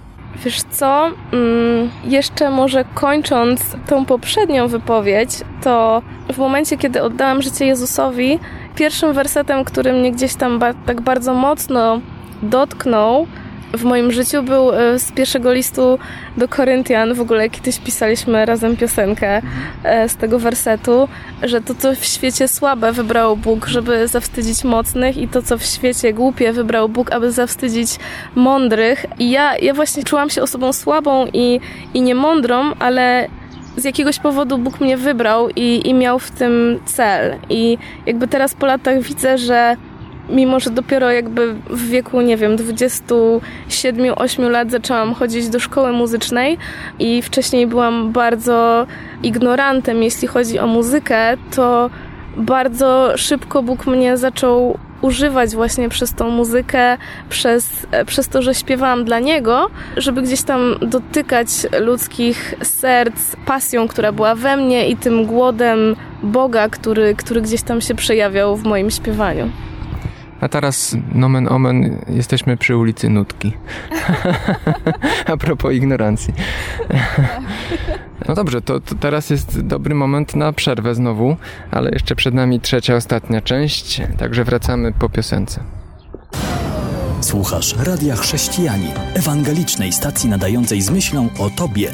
Wiesz 0.44 0.62
co, 0.62 1.10
mm, 1.32 1.90
jeszcze 2.04 2.50
może 2.50 2.84
kończąc 2.94 3.76
tą 3.86 4.04
poprzednią 4.04 4.68
wypowiedź, 4.68 5.30
to 5.62 6.02
w 6.32 6.38
momencie, 6.38 6.76
kiedy 6.76 7.02
oddałam 7.02 7.42
życie 7.42 7.66
Jezusowi, 7.66 8.38
pierwszym 8.74 9.12
wersetem, 9.12 9.64
który 9.64 9.92
mnie 9.92 10.12
gdzieś 10.12 10.34
tam 10.34 10.58
ba 10.58 10.74
tak 10.74 11.00
bardzo 11.00 11.34
mocno 11.34 12.00
dotknął, 12.42 13.26
w 13.72 13.84
moim 13.84 14.12
życiu 14.12 14.42
był 14.42 14.72
e, 14.72 14.98
z 14.98 15.12
pierwszego 15.12 15.52
listu 15.52 15.98
do 16.36 16.48
Koryntian. 16.48 17.14
W 17.14 17.20
ogóle 17.20 17.50
kiedyś 17.50 17.78
pisaliśmy 17.78 18.46
razem 18.46 18.76
piosenkę 18.76 19.42
e, 19.84 20.08
z 20.08 20.16
tego 20.16 20.38
wersetu, 20.38 21.08
że 21.42 21.60
to, 21.60 21.74
co 21.74 21.94
w 21.94 22.04
świecie 22.04 22.48
słabe 22.48 22.92
wybrał 22.92 23.36
Bóg, 23.36 23.66
żeby 23.66 24.08
zawstydzić 24.08 24.64
mocnych 24.64 25.16
i 25.16 25.28
to, 25.28 25.42
co 25.42 25.58
w 25.58 25.64
świecie 25.64 26.12
głupie 26.12 26.52
wybrał 26.52 26.88
Bóg, 26.88 27.12
aby 27.12 27.32
zawstydzić 27.32 27.90
mądrych. 28.34 29.06
I 29.18 29.30
ja, 29.30 29.58
ja 29.58 29.74
właśnie 29.74 30.04
czułam 30.04 30.30
się 30.30 30.42
osobą 30.42 30.72
słabą 30.72 31.26
i, 31.32 31.60
i 31.94 32.02
niemądrą, 32.02 32.72
ale 32.78 33.28
z 33.76 33.84
jakiegoś 33.84 34.18
powodu 34.18 34.58
Bóg 34.58 34.80
mnie 34.80 34.96
wybrał 34.96 35.48
i, 35.56 35.88
i 35.88 35.94
miał 35.94 36.18
w 36.18 36.30
tym 36.30 36.80
cel. 36.84 37.36
I 37.50 37.78
jakby 38.06 38.28
teraz 38.28 38.54
po 38.54 38.66
latach 38.66 39.00
widzę, 39.00 39.38
że 39.38 39.76
mimo 40.28 40.60
że 40.60 40.70
dopiero 40.70 41.10
jakby 41.10 41.54
w 41.70 41.88
wieku, 41.88 42.20
nie 42.20 42.36
wiem, 42.36 42.56
27-8 42.56 44.50
lat 44.50 44.70
zaczęłam 44.70 45.14
chodzić 45.14 45.48
do 45.48 45.60
szkoły 45.60 45.92
muzycznej 45.92 46.58
i 46.98 47.22
wcześniej 47.22 47.66
byłam 47.66 48.12
bardzo 48.12 48.86
ignorantem, 49.22 50.02
jeśli 50.02 50.28
chodzi 50.28 50.58
o 50.58 50.66
muzykę, 50.66 51.36
to 51.56 51.90
bardzo 52.36 53.12
szybko 53.16 53.62
Bóg 53.62 53.86
mnie 53.86 54.16
zaczął 54.16 54.78
używać 55.02 55.54
właśnie 55.54 55.88
przez 55.88 56.14
tą 56.14 56.30
muzykę, 56.30 56.96
przez, 57.28 57.86
przez 58.06 58.28
to, 58.28 58.42
że 58.42 58.54
śpiewałam 58.54 59.04
dla 59.04 59.18
Niego, 59.18 59.70
żeby 59.96 60.22
gdzieś 60.22 60.42
tam 60.42 60.74
dotykać 60.82 61.48
ludzkich 61.80 62.54
serc 62.62 63.36
pasją, 63.46 63.88
która 63.88 64.12
była 64.12 64.34
we 64.34 64.56
mnie 64.56 64.88
i 64.88 64.96
tym 64.96 65.26
głodem 65.26 65.96
Boga, 66.22 66.68
który, 66.68 67.14
który 67.14 67.40
gdzieś 67.40 67.62
tam 67.62 67.80
się 67.80 67.94
przejawiał 67.94 68.56
w 68.56 68.64
moim 68.64 68.90
śpiewaniu. 68.90 69.50
A 70.40 70.48
teraz, 70.48 70.96
nomen 71.14 71.48
omen, 71.48 71.98
jesteśmy 72.08 72.56
przy 72.56 72.76
ulicy 72.76 73.08
Nutki. 73.08 73.52
A 75.32 75.36
propos 75.36 75.72
ignorancji. 75.72 76.34
no 78.28 78.34
dobrze, 78.34 78.62
to, 78.62 78.80
to, 78.80 78.94
teraz 78.94 79.30
jest 79.30 79.60
dobry 79.60 79.94
moment 79.94 80.36
na 80.36 80.52
przerwę 80.52 80.94
znowu, 80.94 81.36
ale 81.70 81.90
jeszcze 81.90 82.16
przed 82.16 82.34
nami 82.34 82.60
trzecia, 82.60 82.94
ostatnia 82.94 83.40
część, 83.40 84.02
także 84.18 84.44
wracamy 84.44 84.92
po 84.92 85.08
piosence. 85.08 85.60
Słuchasz 87.20 87.74
Radia 87.76 88.16
Chrześcijani, 88.16 88.88
ewangelicznej 89.14 89.92
stacji 89.92 90.30
nadającej 90.30 90.82
z 90.82 90.90
myślą 90.90 91.28
o 91.38 91.50
Tobie. 91.50 91.90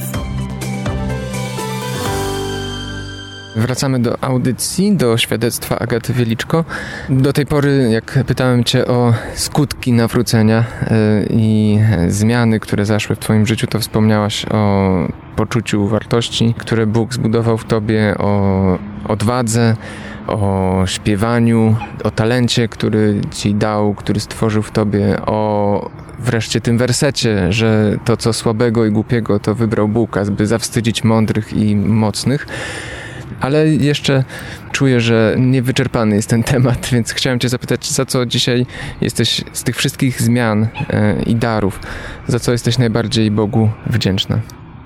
Wracamy 3.57 3.99
do 3.99 4.25
audycji, 4.25 4.97
do 4.97 5.19
świadectwa 5.19 5.79
Agaty 5.79 6.13
Wieliczko. 6.13 6.65
Do 7.09 7.33
tej 7.33 7.47
pory, 7.47 7.89
jak 7.91 8.25
pytałem 8.27 8.65
Cię 8.65 8.87
o 8.87 9.15
skutki 9.35 9.93
nawrócenia 9.93 10.59
e, 10.59 11.25
i 11.31 11.79
zmiany, 12.09 12.61
które 12.61 12.85
zaszły 12.85 13.17
w 13.17 13.19
Twoim 13.19 13.47
życiu, 13.47 13.67
to 13.67 13.81
wspomniałaś 13.81 14.47
o 14.51 14.91
poczuciu 15.37 15.89
wartości, 15.89 16.55
które 16.59 16.87
Bóg 16.87 17.15
zbudował 17.15 17.59
w 17.59 17.65
Tobie, 17.65 18.15
o 18.19 18.79
odwadze, 19.09 19.77
o 20.27 20.83
śpiewaniu, 20.87 21.77
o 22.05 22.11
talencie, 22.11 22.69
który 22.69 23.21
Ci 23.31 23.55
dał, 23.55 23.95
który 23.95 24.21
stworzył 24.21 24.63
w 24.63 24.71
Tobie, 24.71 25.17
o 25.27 25.91
wreszcie 26.19 26.61
tym 26.61 26.79
wersecie, 26.79 27.53
że 27.53 27.97
to, 28.05 28.17
co 28.17 28.33
słabego 28.33 28.87
i 28.87 28.91
głupiego, 28.91 29.39
to 29.41 29.55
wybrał 29.55 29.89
Bóg, 29.89 30.17
aby 30.17 30.47
zawstydzić 30.47 31.05
mądrych 31.05 31.53
i 31.53 31.77
mocnych. 31.77 32.47
Ale 33.41 33.69
jeszcze 33.69 34.25
czuję, 34.73 35.01
że 35.01 35.35
niewyczerpany 35.39 36.17
jest 36.17 36.29
ten 36.29 36.43
temat, 36.53 36.89
więc 36.93 37.13
chciałem 37.13 37.41
Cię 37.41 37.49
zapytać, 37.49 37.91
za 37.91 38.05
co 38.07 38.27
dzisiaj 38.27 38.67
jesteś 39.01 39.45
z 39.53 39.63
tych 39.63 39.77
wszystkich 39.77 40.23
zmian 40.23 40.69
e, 40.91 41.23
i 41.23 41.35
darów, 41.35 41.81
za 42.27 42.39
co 42.39 42.53
jesteś 42.53 42.79
najbardziej 42.79 43.31
Bogu 43.31 43.71
wdzięczna? 43.87 44.39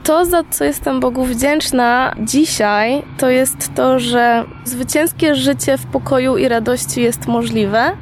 To, 0.02 0.24
za 0.24 0.44
co 0.50 0.64
jestem 0.64 1.00
Bogu 1.00 1.24
wdzięczna 1.24 2.14
dzisiaj, 2.20 3.02
to 3.18 3.30
jest 3.30 3.74
to, 3.74 4.00
że 4.00 4.44
zwycięskie 4.64 5.34
życie 5.34 5.78
w 5.78 5.86
pokoju 5.86 6.36
i 6.36 6.48
radości 6.48 7.02
jest 7.02 7.26
możliwe, 7.26 7.92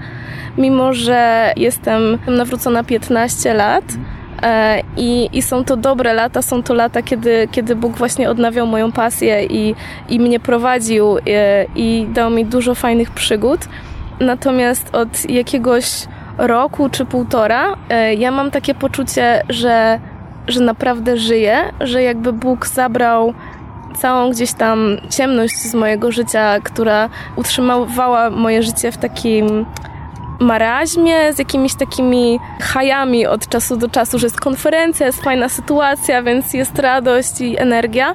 mimo 0.58 0.92
że 0.92 1.52
jestem 1.56 2.18
nawrócona 2.26 2.84
15 2.84 3.54
lat 3.54 3.84
I, 4.96 5.28
I 5.32 5.42
są 5.42 5.64
to 5.64 5.76
dobre 5.76 6.14
lata, 6.14 6.42
są 6.42 6.62
to 6.62 6.74
lata, 6.74 7.02
kiedy, 7.02 7.48
kiedy 7.50 7.76
Bóg 7.76 7.96
właśnie 7.96 8.30
odnawiał 8.30 8.66
moją 8.66 8.92
pasję 8.92 9.44
i, 9.44 9.74
i 10.08 10.20
mnie 10.20 10.40
prowadził 10.40 11.18
i, 11.18 11.22
e, 11.30 11.66
i 11.76 12.06
dał 12.12 12.30
mi 12.30 12.44
dużo 12.44 12.74
fajnych 12.74 13.10
przygód. 13.10 13.60
Natomiast 14.20 14.94
od 14.94 15.30
jakiegoś 15.30 16.06
roku 16.38 16.88
czy 16.88 17.04
półtora 17.04 17.76
e, 17.88 18.14
ja 18.14 18.30
mam 18.30 18.50
takie 18.50 18.74
poczucie, 18.74 19.42
że, 19.48 20.00
że 20.48 20.60
naprawdę 20.60 21.16
żyję, 21.16 21.58
że 21.80 22.02
jakby 22.02 22.32
Bóg 22.32 22.66
zabrał 22.66 23.34
całą 23.96 24.30
gdzieś 24.30 24.52
tam 24.52 24.96
ciemność 25.10 25.54
z 25.54 25.74
mojego 25.74 26.12
życia, 26.12 26.60
która 26.60 27.08
utrzymywała 27.36 28.30
moje 28.30 28.62
życie 28.62 28.92
w 28.92 28.96
takim 28.96 29.66
maraźmie, 30.40 31.32
z 31.32 31.38
jakimiś 31.38 31.74
takimi 31.74 32.40
hajami 32.60 33.26
od 33.26 33.48
czasu 33.48 33.76
do 33.76 33.88
czasu, 33.88 34.18
że 34.18 34.26
jest 34.26 34.40
konferencja, 34.40 35.06
jest 35.06 35.22
fajna 35.22 35.48
sytuacja, 35.48 36.22
więc 36.22 36.54
jest 36.54 36.78
radość 36.78 37.40
i 37.40 37.58
energia. 37.58 38.14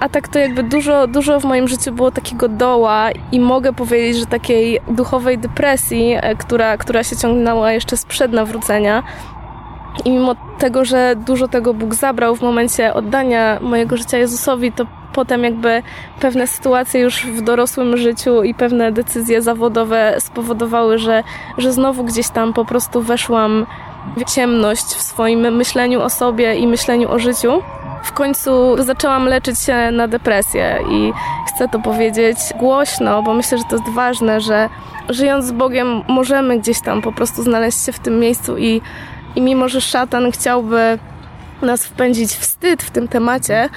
A 0.00 0.08
tak 0.08 0.28
to 0.28 0.38
jakby 0.38 0.62
dużo, 0.62 1.06
dużo 1.06 1.40
w 1.40 1.44
moim 1.44 1.68
życiu 1.68 1.92
było 1.92 2.10
takiego 2.10 2.48
doła 2.48 3.10
i 3.32 3.40
mogę 3.40 3.72
powiedzieć, 3.72 4.16
że 4.16 4.26
takiej 4.26 4.80
duchowej 4.88 5.38
depresji, 5.38 6.16
e, 6.20 6.36
która, 6.36 6.76
która 6.76 7.04
się 7.04 7.16
ciągnęła 7.16 7.72
jeszcze 7.72 7.96
sprzed 7.96 8.32
nawrócenia. 8.32 9.02
I 10.04 10.10
mimo 10.10 10.34
tego, 10.58 10.84
że 10.84 11.14
dużo 11.16 11.48
tego 11.48 11.74
Bóg 11.74 11.94
zabrał 11.94 12.36
w 12.36 12.42
momencie 12.42 12.94
oddania 12.94 13.58
mojego 13.60 13.96
życia 13.96 14.18
Jezusowi, 14.18 14.72
to 14.72 14.86
potem 15.14 15.44
jakby 15.44 15.82
pewne 16.20 16.46
sytuacje 16.46 17.00
już 17.00 17.26
w 17.26 17.42
dorosłym 17.42 17.96
życiu 17.96 18.42
i 18.42 18.54
pewne 18.54 18.92
decyzje 18.92 19.42
zawodowe 19.42 20.16
spowodowały, 20.18 20.98
że, 20.98 21.22
że 21.58 21.72
znowu 21.72 22.04
gdzieś 22.04 22.28
tam 22.28 22.52
po 22.52 22.64
prostu 22.64 23.02
weszłam 23.02 23.66
w 24.16 24.34
ciemność 24.34 24.84
w 24.84 25.02
swoim 25.02 25.56
myśleniu 25.56 26.02
o 26.02 26.10
sobie 26.10 26.54
i 26.54 26.66
myśleniu 26.66 27.10
o 27.10 27.18
życiu. 27.18 27.62
W 28.04 28.12
końcu 28.12 28.82
zaczęłam 28.82 29.24
leczyć 29.26 29.58
się 29.60 29.90
na 29.92 30.08
depresję 30.08 30.78
i 30.90 31.12
chcę 31.48 31.68
to 31.68 31.78
powiedzieć 31.78 32.38
głośno, 32.58 33.22
bo 33.22 33.34
myślę, 33.34 33.58
że 33.58 33.64
to 33.64 33.76
jest 33.76 33.88
ważne, 33.88 34.40
że 34.40 34.68
żyjąc 35.08 35.44
z 35.44 35.52
Bogiem 35.52 36.02
możemy 36.08 36.58
gdzieś 36.58 36.80
tam 36.80 37.02
po 37.02 37.12
prostu 37.12 37.42
znaleźć 37.42 37.84
się 37.86 37.92
w 37.92 37.98
tym 37.98 38.20
miejscu 38.20 38.58
i, 38.58 38.80
i 39.36 39.40
mimo, 39.40 39.68
że 39.68 39.80
szatan 39.80 40.32
chciałby 40.32 40.98
nas 41.62 41.84
wpędzić 41.84 42.32
w 42.32 42.40
wstyd 42.40 42.82
w 42.82 42.90
tym 42.90 43.08
temacie, 43.08 43.68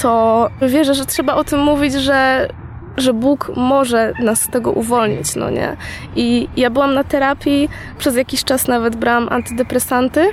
to 0.00 0.48
wierzę, 0.62 0.94
że 0.94 1.06
trzeba 1.06 1.34
o 1.34 1.44
tym 1.44 1.60
mówić, 1.60 1.94
że, 1.94 2.48
że 2.96 3.12
Bóg 3.12 3.52
może 3.56 4.12
nas 4.20 4.40
z 4.40 4.48
tego 4.48 4.72
uwolnić, 4.72 5.36
no 5.36 5.50
nie? 5.50 5.76
I 6.16 6.48
ja 6.56 6.70
byłam 6.70 6.94
na 6.94 7.04
terapii, 7.04 7.68
przez 7.98 8.16
jakiś 8.16 8.44
czas 8.44 8.68
nawet 8.68 8.96
brałam 8.96 9.28
antydepresanty, 9.30 10.30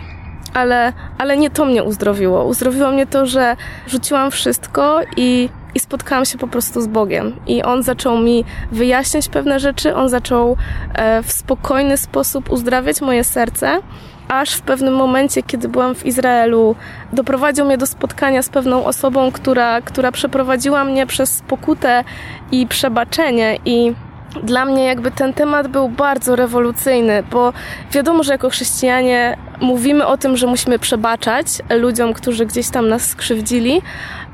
ale, 0.53 0.93
ale 1.17 1.37
nie 1.37 1.49
to 1.49 1.65
mnie 1.65 1.83
uzdrowiło. 1.83 2.45
Uzdrowiło 2.45 2.91
mnie 2.91 3.07
to, 3.07 3.25
że 3.25 3.55
rzuciłam 3.87 4.31
wszystko 4.31 4.99
i, 5.17 5.49
i 5.75 5.79
spotkałam 5.79 6.25
się 6.25 6.37
po 6.37 6.47
prostu 6.47 6.81
z 6.81 6.87
Bogiem. 6.87 7.35
I 7.47 7.63
On 7.63 7.83
zaczął 7.83 8.17
mi 8.17 8.45
wyjaśniać 8.71 9.29
pewne 9.29 9.59
rzeczy, 9.59 9.95
On 9.95 10.09
zaczął 10.09 10.57
e, 10.93 11.23
w 11.23 11.31
spokojny 11.31 11.97
sposób 11.97 12.51
uzdrawiać 12.51 13.01
moje 13.01 13.23
serce 13.23 13.79
aż 14.27 14.53
w 14.53 14.61
pewnym 14.61 14.95
momencie, 14.95 15.43
kiedy 15.43 15.67
byłam 15.67 15.95
w 15.95 16.05
Izraelu, 16.05 16.75
doprowadził 17.13 17.65
mnie 17.65 17.77
do 17.77 17.87
spotkania 17.87 18.43
z 18.43 18.49
pewną 18.49 18.85
osobą, 18.85 19.31
która, 19.31 19.81
która 19.81 20.11
przeprowadziła 20.11 20.83
mnie 20.85 21.05
przez 21.05 21.41
pokutę 21.47 22.03
i 22.51 22.67
przebaczenie. 22.67 23.57
I 23.65 23.93
dla 24.43 24.65
mnie 24.65 24.85
jakby 24.85 25.11
ten 25.11 25.33
temat 25.33 25.67
był 25.67 25.89
bardzo 25.89 26.35
rewolucyjny, 26.35 27.23
bo 27.31 27.53
wiadomo, 27.91 28.23
że 28.23 28.31
jako 28.31 28.49
chrześcijanie 28.49 29.37
mówimy 29.61 30.05
o 30.07 30.17
tym, 30.17 30.37
że 30.37 30.47
musimy 30.47 30.79
przebaczać 30.79 31.47
ludziom, 31.69 32.13
którzy 32.13 32.45
gdzieś 32.45 32.69
tam 32.69 32.89
nas 32.89 33.05
skrzywdzili, 33.09 33.81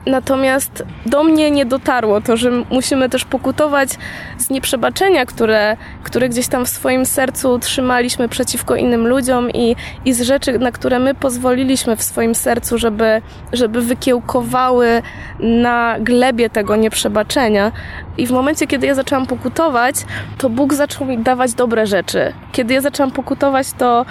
Natomiast 0.08 0.84
do 1.06 1.24
mnie 1.24 1.52
nie 1.52 1.66
dotarło 1.66 2.22
to, 2.22 2.38
że 2.38 2.52
musimy 2.72 3.10
też 3.10 3.26
pokutować 3.26 3.90
z 4.38 4.50
nieprzebaczenia, 4.50 5.26
które, 5.26 5.78
które 6.04 6.30
gdzieś 6.30 6.48
tam 6.48 6.66
w 6.66 6.70
swoim 6.70 7.06
sercu 7.06 7.60
trzymaliśmy 7.60 8.30
przeciwko 8.30 8.76
innym 8.76 9.08
ludziom 9.08 9.52
i, 9.52 9.76
i 10.06 10.14
z 10.14 10.22
rzeczy, 10.22 10.60
na 10.60 10.72
które 10.72 11.00
my 11.00 11.16
pozwoliliśmy 11.16 11.96
w 11.96 12.04
swoim 12.04 12.36
sercu, 12.36 12.78
żeby, 12.78 13.22
żeby 13.54 13.82
wykiełkowały 13.82 15.02
na 15.40 15.96
glebie 16.00 16.50
tego 16.50 16.76
nieprzebaczenia. 16.76 17.72
I 18.18 18.28
w 18.28 18.32
momencie, 18.32 18.68
kiedy 18.68 18.88
ja 18.88 18.96
zaczęłam 18.96 19.28
pokutować, 19.28 19.96
to 20.38 20.50
Bóg 20.50 20.74
zaczął 20.74 21.08
mi 21.08 21.18
dawać 21.18 21.54
dobre 21.54 21.88
rzeczy. 21.88 22.34
Kiedy 22.52 22.74
ja 22.74 22.82
zaczęłam 22.82 23.12
pokutować, 23.12 23.72
to 23.72 24.06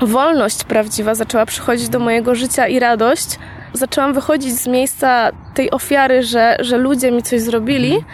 wolność 0.00 0.64
prawdziwa 0.64 1.14
zaczęła 1.14 1.46
przychodzić 1.46 1.88
do 1.88 1.98
mojego 1.98 2.34
życia 2.34 2.68
i 2.68 2.78
radość 2.78 3.38
zaczęłam 3.72 4.14
wychodzić 4.14 4.52
z 4.52 4.66
miejsca 4.66 5.30
tej 5.54 5.70
ofiary, 5.70 6.22
że, 6.22 6.56
że 6.60 6.78
ludzie 6.78 7.10
mi 7.10 7.22
coś 7.22 7.40
zrobili, 7.40 8.04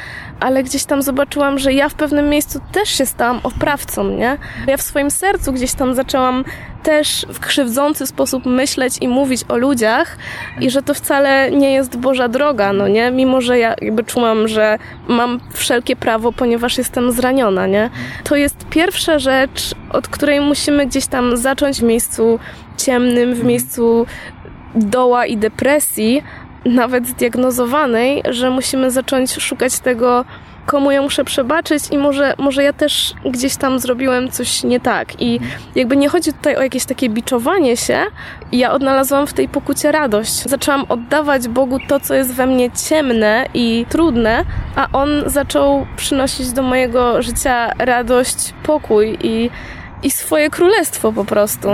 ale 0.40 0.62
gdzieś 0.62 0.84
tam 0.84 1.02
zobaczyłam, 1.02 1.58
że 1.58 1.72
ja 1.72 1.88
w 1.88 1.94
pewnym 1.94 2.28
miejscu 2.28 2.60
też 2.72 2.88
się 2.88 3.06
stałam 3.06 3.40
oprawcą, 3.42 4.08
nie? 4.08 4.36
Ja 4.66 4.76
w 4.76 4.82
swoim 4.82 5.10
sercu 5.10 5.52
gdzieś 5.52 5.74
tam 5.74 5.94
zaczęłam 5.94 6.44
też 6.82 7.26
w 7.28 7.40
krzywdzący 7.40 8.06
sposób 8.06 8.46
myśleć 8.46 8.98
i 9.00 9.08
mówić 9.08 9.44
o 9.48 9.56
ludziach 9.56 10.16
i 10.60 10.70
że 10.70 10.82
to 10.82 10.94
wcale 10.94 11.50
nie 11.50 11.72
jest 11.72 11.96
Boża 11.96 12.28
droga, 12.28 12.72
no 12.72 12.88
nie? 12.88 13.10
Mimo, 13.10 13.40
że 13.40 13.58
ja 13.58 13.74
jakby 13.80 14.04
czułam, 14.04 14.48
że 14.48 14.78
mam 15.08 15.40
wszelkie 15.52 15.96
prawo, 15.96 16.32
ponieważ 16.32 16.78
jestem 16.78 17.12
zraniona, 17.12 17.66
nie? 17.66 17.90
To 18.24 18.36
jest 18.36 18.66
pierwsza 18.70 19.18
rzecz, 19.18 19.74
od 19.90 20.08
której 20.08 20.40
musimy 20.40 20.86
gdzieś 20.86 21.06
tam 21.06 21.36
zacząć 21.36 21.80
w 21.80 21.82
miejscu 21.82 22.38
ciemnym, 22.76 23.34
w 23.34 23.44
miejscu 23.44 24.06
doła 24.74 25.26
i 25.26 25.36
depresji, 25.36 26.22
nawet 26.64 27.06
zdiagnozowanej, 27.06 28.22
że 28.30 28.50
musimy 28.50 28.90
zacząć 28.90 29.32
szukać 29.32 29.78
tego, 29.78 30.24
komu 30.66 30.90
ja 30.90 31.02
muszę 31.02 31.24
przebaczyć 31.24 31.82
i 31.90 31.98
może, 31.98 32.34
może 32.38 32.62
ja 32.62 32.72
też 32.72 33.14
gdzieś 33.24 33.56
tam 33.56 33.78
zrobiłem 33.78 34.30
coś 34.30 34.64
nie 34.64 34.80
tak. 34.80 35.22
I 35.22 35.40
jakby 35.74 35.96
nie 35.96 36.08
chodzi 36.08 36.32
tutaj 36.32 36.56
o 36.56 36.62
jakieś 36.62 36.84
takie 36.84 37.08
biczowanie 37.08 37.76
się. 37.76 38.02
Ja 38.52 38.72
odnalazłam 38.72 39.26
w 39.26 39.32
tej 39.32 39.48
pokucie 39.48 39.92
radość. 39.92 40.32
Zaczęłam 40.32 40.84
oddawać 40.88 41.48
Bogu 41.48 41.78
to, 41.88 42.00
co 42.00 42.14
jest 42.14 42.34
we 42.34 42.46
mnie 42.46 42.70
ciemne 42.88 43.46
i 43.54 43.86
trudne, 43.88 44.44
a 44.76 44.88
On 44.92 45.08
zaczął 45.26 45.86
przynosić 45.96 46.52
do 46.52 46.62
mojego 46.62 47.22
życia 47.22 47.72
radość, 47.78 48.54
pokój 48.62 49.18
i, 49.22 49.50
i 50.02 50.10
swoje 50.10 50.50
królestwo 50.50 51.12
po 51.12 51.24
prostu. 51.24 51.68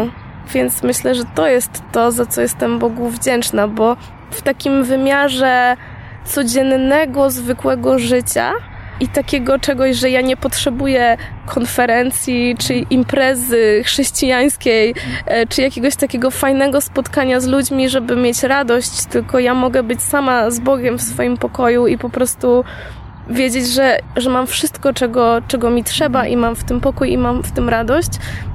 Więc 0.53 0.83
myślę, 0.83 1.15
że 1.15 1.25
to 1.35 1.49
jest 1.49 1.83
to, 1.93 2.13
za 2.13 2.27
co 2.27 2.41
jestem 2.41 2.79
Bogu 2.79 3.09
wdzięczna, 3.09 3.69
bo 3.69 3.97
w 4.31 4.43
takim 4.43 4.85
wymiarze 4.85 5.77
codziennego, 6.25 7.31
zwykłego 7.31 7.99
życia 7.99 8.53
i 9.01 9.09
takiego 9.09 9.59
czegoś, 9.59 9.97
że 9.97 10.11
ja 10.11 10.21
nie 10.21 10.37
potrzebuję 10.37 11.17
konferencji 11.47 12.57
czy 12.59 12.75
imprezy 12.75 13.83
chrześcijańskiej, 13.85 14.95
e, 15.27 15.47
czy 15.47 15.63
jakiegoś 15.63 15.97
takiego 15.97 16.31
fajnego 16.31 16.81
spotkania 16.81 17.41
z 17.41 17.47
ludźmi, 17.47 17.89
żeby 17.89 18.17
mieć 18.17 18.43
radość, 18.43 19.05
tylko 19.05 19.39
ja 19.39 19.55
mogę 19.55 19.83
być 19.83 20.03
sama 20.03 20.51
z 20.51 20.61
Bogiem 20.61 20.99
w 20.99 21.03
swoim 21.03 21.37
pokoju 21.37 21.87
i 21.87 21.99
po 21.99 22.11
prostu 22.11 22.65
wiedzieć, 23.29 23.67
że, 23.69 23.99
że 24.17 24.31
mam 24.31 24.47
wszystko, 24.47 24.93
czego, 24.93 25.43
czego 25.49 25.71
mi 25.71 25.85
trzeba 25.85 26.27
i 26.27 26.37
mam 26.37 26.57
w 26.57 26.65
tym 26.65 26.81
pokój 26.81 27.13
i 27.13 27.19
mam 27.19 27.43
w 27.43 27.53
tym 27.53 27.69
radość, 27.69 28.11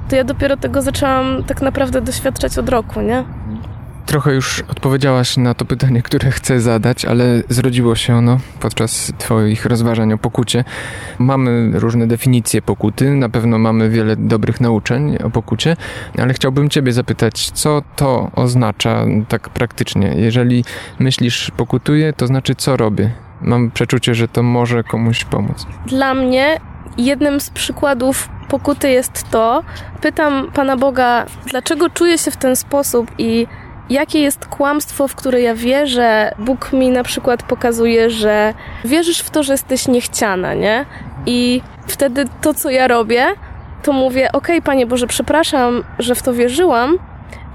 to 0.08 0.16
ja 0.16 0.24
dopiero 0.24 0.56
tego 0.56 0.82
zaczęłam 0.82 1.44
tak 1.44 1.62
naprawdę 1.62 2.00
doświadczać 2.00 2.58
od 2.58 2.68
roku, 2.68 3.00
nie? 3.00 3.24
Trochę 4.06 4.34
już 4.34 4.60
odpowiedziałaś 4.60 5.36
na 5.36 5.54
to 5.54 5.64
pytanie, 5.64 6.02
które 6.02 6.30
chcę 6.30 6.60
zadać, 6.60 7.04
ale 7.04 7.24
zrodziło 7.48 7.94
się 7.94 8.14
ono 8.14 8.38
podczas 8.60 9.12
Twoich 9.18 9.66
rozważań 9.66 10.12
o 10.12 10.18
pokucie. 10.18 10.64
Mamy 11.18 11.70
różne 11.74 12.06
definicje 12.06 12.62
pokuty, 12.62 13.14
na 13.14 13.28
pewno 13.28 13.58
mamy 13.58 13.90
wiele 13.90 14.16
dobrych 14.16 14.60
nauczeń 14.60 15.16
o 15.16 15.30
pokucie, 15.30 15.76
ale 16.18 16.34
chciałbym 16.34 16.70
Ciebie 16.70 16.92
zapytać, 16.92 17.50
co 17.50 17.82
to 17.96 18.30
oznacza 18.34 19.04
tak 19.28 19.48
praktycznie? 19.48 20.14
Jeżeli 20.16 20.64
myślisz 20.98 21.50
pokutuję, 21.56 22.12
to 22.12 22.26
znaczy 22.26 22.54
co 22.54 22.76
robię? 22.76 23.10
Mam 23.40 23.70
przeczucie, 23.70 24.14
że 24.14 24.28
to 24.28 24.42
może 24.42 24.84
komuś 24.84 25.24
pomóc. 25.24 25.66
Dla 25.86 26.14
mnie 26.14 26.60
jednym 26.98 27.40
z 27.40 27.50
przykładów 27.50 28.28
pokuty 28.48 28.90
jest 28.90 29.30
to, 29.30 29.62
pytam 30.00 30.50
Pana 30.54 30.76
Boga, 30.76 31.26
dlaczego 31.46 31.90
czuję 31.90 32.18
się 32.18 32.30
w 32.30 32.36
ten 32.36 32.56
sposób 32.56 33.10
i 33.18 33.46
jakie 33.90 34.20
jest 34.20 34.46
kłamstwo, 34.46 35.08
w 35.08 35.14
które 35.14 35.40
ja 35.40 35.54
wierzę. 35.54 36.34
Bóg 36.38 36.72
mi 36.72 36.90
na 36.90 37.02
przykład 37.02 37.42
pokazuje, 37.42 38.10
że 38.10 38.54
wierzysz 38.84 39.20
w 39.20 39.30
to, 39.30 39.42
że 39.42 39.52
jesteś 39.52 39.88
niechciana, 39.88 40.54
nie? 40.54 40.86
I 41.26 41.62
wtedy 41.86 42.24
to, 42.40 42.54
co 42.54 42.70
ja 42.70 42.88
robię, 42.88 43.26
to 43.82 43.92
mówię, 43.92 44.28
okej, 44.32 44.56
okay, 44.56 44.62
Panie 44.62 44.86
Boże, 44.86 45.06
przepraszam, 45.06 45.84
że 45.98 46.14
w 46.14 46.22
to 46.22 46.32
wierzyłam 46.32 46.98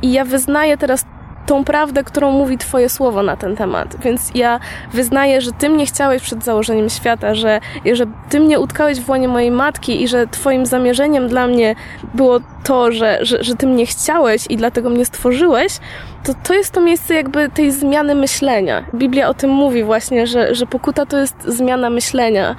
i 0.01 0.11
ja 0.11 0.25
wyznaję 0.25 0.77
teraz 0.77 1.05
tą 1.45 1.63
prawdę, 1.63 2.03
którą 2.03 2.31
mówi 2.31 2.57
Twoje 2.57 2.89
słowo 2.89 3.23
na 3.23 3.37
ten 3.37 3.55
temat. 3.55 3.95
Więc 4.03 4.31
ja 4.35 4.59
wyznaję, 4.93 5.41
że 5.41 5.51
Ty 5.51 5.69
mnie 5.69 5.85
chciałeś 5.85 6.21
przed 6.21 6.43
założeniem 6.43 6.89
świata, 6.89 7.35
że, 7.35 7.59
że 7.93 8.05
Ty 8.29 8.39
mnie 8.39 8.59
utkałeś 8.59 8.99
w 8.99 9.09
łonie 9.09 9.27
mojej 9.27 9.51
matki 9.51 10.03
i 10.03 10.07
że 10.07 10.27
Twoim 10.27 10.65
zamierzeniem 10.65 11.27
dla 11.27 11.47
mnie 11.47 11.75
było 12.13 12.39
to, 12.63 12.91
że, 12.91 13.19
że, 13.21 13.43
że 13.43 13.55
Ty 13.55 13.67
mnie 13.67 13.85
chciałeś 13.85 14.45
i 14.49 14.57
dlatego 14.57 14.89
mnie 14.89 15.05
stworzyłeś, 15.05 15.77
to 16.23 16.33
to 16.43 16.53
jest 16.53 16.71
to 16.71 16.81
miejsce 16.81 17.13
jakby 17.13 17.49
tej 17.49 17.71
zmiany 17.71 18.15
myślenia. 18.15 18.83
Biblia 18.93 19.29
o 19.29 19.33
tym 19.33 19.49
mówi 19.49 19.83
właśnie, 19.83 20.27
że, 20.27 20.55
że 20.55 20.65
pokuta 20.65 21.05
to 21.05 21.17
jest 21.17 21.35
zmiana 21.47 21.89
myślenia. 21.89 22.55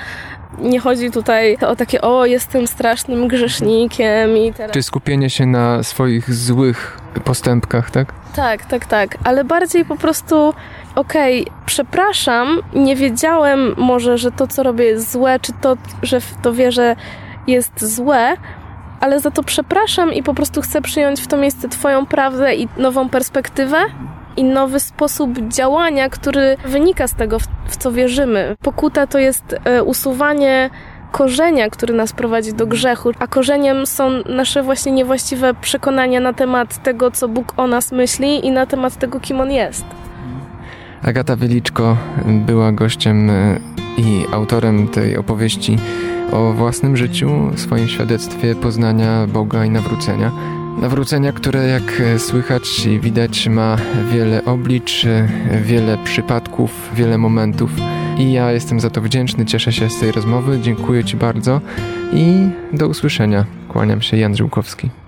Nie 0.58 0.80
chodzi 0.80 1.10
tutaj 1.10 1.56
o 1.66 1.76
takie, 1.76 2.00
o, 2.00 2.26
jestem 2.26 2.66
strasznym 2.66 3.28
grzesznikiem 3.28 4.36
i 4.36 4.52
teraz... 4.52 4.72
Czy 4.72 4.82
skupienie 4.82 5.30
się 5.30 5.46
na 5.46 5.82
swoich 5.82 6.34
złych 6.34 7.00
postępkach, 7.24 7.90
tak? 7.90 8.21
Tak, 8.36 8.64
tak, 8.64 8.86
tak, 8.86 9.18
ale 9.24 9.44
bardziej 9.44 9.84
po 9.84 9.96
prostu 9.96 10.54
okej, 10.94 11.42
okay, 11.42 11.54
przepraszam, 11.66 12.60
nie 12.74 12.96
wiedziałem 12.96 13.74
może, 13.76 14.18
że 14.18 14.30
to, 14.32 14.46
co 14.46 14.62
robię 14.62 14.84
jest 14.84 15.12
złe, 15.12 15.40
czy 15.40 15.52
to, 15.52 15.76
że 16.02 16.20
w 16.20 16.34
to 16.42 16.52
wierzę 16.52 16.96
jest 17.46 17.84
złe, 17.84 18.36
ale 19.00 19.20
za 19.20 19.30
to 19.30 19.42
przepraszam 19.42 20.12
i 20.12 20.22
po 20.22 20.34
prostu 20.34 20.60
chcę 20.60 20.82
przyjąć 20.82 21.20
w 21.20 21.26
to 21.26 21.36
miejsce 21.36 21.68
Twoją 21.68 22.06
prawdę 22.06 22.54
i 22.54 22.68
nową 22.76 23.08
perspektywę 23.08 23.78
i 24.36 24.44
nowy 24.44 24.80
sposób 24.80 25.38
działania, 25.48 26.08
który 26.08 26.56
wynika 26.64 27.08
z 27.08 27.14
tego, 27.14 27.38
w 27.68 27.76
co 27.76 27.92
wierzymy. 27.92 28.56
Pokuta 28.62 29.06
to 29.06 29.18
jest 29.18 29.56
e, 29.64 29.82
usuwanie 29.82 30.70
korzenia, 31.12 31.70
który 31.70 31.94
nas 31.94 32.12
prowadzi 32.12 32.53
do 32.53 32.66
grzechu, 32.66 33.11
a 33.18 33.27
korzeniem 33.27 33.87
są 33.87 34.11
nasze 34.29 34.62
właśnie 34.62 34.92
niewłaściwe 34.92 35.55
przekonania 35.55 36.20
na 36.20 36.33
temat 36.33 36.83
tego, 36.83 37.11
co 37.11 37.29
Bóg 37.29 37.55
o 37.57 37.66
nas 37.66 37.92
myśli 37.92 38.46
i 38.46 38.51
na 38.51 38.66
temat 38.66 38.96
tego, 38.96 39.20
kim 39.20 39.40
On 39.40 39.51
jest. 39.51 39.85
Agata 41.03 41.37
Wieliczko 41.37 41.96
była 42.27 42.72
gościem 42.72 43.31
e, 43.31 43.59
i 43.98 44.27
autorem 44.33 44.88
tej 44.88 45.16
opowieści 45.16 45.79
o 46.33 46.53
własnym 46.53 46.96
życiu, 46.96 47.31
swoim 47.57 47.88
świadectwie 47.88 48.55
poznania 48.55 49.27
Boga 49.27 49.64
i 49.64 49.70
nawrócenia. 49.70 50.33
Nawrócenia, 50.80 51.32
które 51.32 51.66
jak 51.66 52.00
e, 52.00 52.18
słychać 52.18 52.87
i 52.87 53.00
widać 53.00 53.48
ma 53.48 53.76
wiele 54.12 54.44
oblicz, 54.44 55.04
e, 55.04 55.28
wiele 55.62 55.98
przypadków, 56.04 56.90
wiele 56.94 57.18
momentów. 57.18 57.70
I 58.18 58.32
ja 58.32 58.52
jestem 58.52 58.80
za 58.80 58.90
to 58.90 59.00
wdzięczny, 59.00 59.46
cieszę 59.46 59.72
się 59.72 59.90
z 59.90 60.00
tej 60.00 60.12
rozmowy, 60.12 60.58
dziękuję 60.62 61.04
Ci 61.04 61.16
bardzo 61.16 61.61
i 62.12 62.48
do 62.72 62.88
usłyszenia. 62.88 63.44
Kłaniam 63.68 64.02
się, 64.02 64.16
Jan 64.16 64.37
Żyłkowski. 64.37 65.01